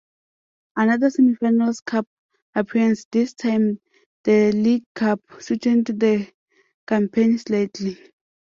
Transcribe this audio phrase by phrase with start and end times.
[0.75, 2.07] Another semi-finals cup
[2.55, 3.79] appearance, this time
[4.23, 6.27] the League Cup, sweetened the
[6.87, 7.99] campaign slightly.